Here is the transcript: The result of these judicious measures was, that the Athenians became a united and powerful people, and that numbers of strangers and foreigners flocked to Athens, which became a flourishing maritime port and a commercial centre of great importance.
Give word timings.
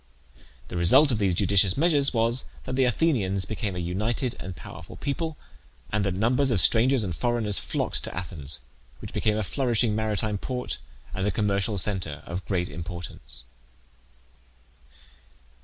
The 0.69 0.77
result 0.77 1.11
of 1.11 1.19
these 1.19 1.35
judicious 1.35 1.77
measures 1.77 2.11
was, 2.11 2.45
that 2.63 2.75
the 2.75 2.85
Athenians 2.85 3.45
became 3.45 3.75
a 3.75 3.85
united 3.85 4.35
and 4.39 4.55
powerful 4.55 4.95
people, 4.95 5.37
and 5.91 6.03
that 6.03 6.15
numbers 6.15 6.49
of 6.49 6.59
strangers 6.59 7.03
and 7.03 7.15
foreigners 7.15 7.59
flocked 7.59 8.03
to 8.05 8.17
Athens, 8.17 8.61
which 8.97 9.13
became 9.13 9.37
a 9.37 9.43
flourishing 9.43 9.95
maritime 9.95 10.39
port 10.39 10.79
and 11.13 11.27
a 11.27 11.31
commercial 11.31 11.77
centre 11.77 12.23
of 12.25 12.43
great 12.45 12.67
importance. 12.67 13.43